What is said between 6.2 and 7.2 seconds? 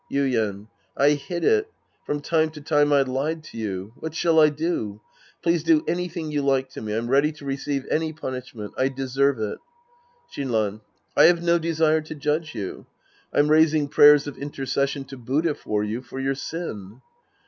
you like to me. I'm